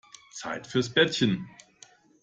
[0.31, 1.47] Zeit fürs Bettchen.